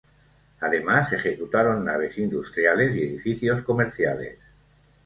Además 0.61 1.13
ejecutaron 1.13 1.85
naves 1.85 2.17
industriales 2.17 2.95
y 2.95 3.03
edificios 3.03 3.61
comerciales. 3.61 4.39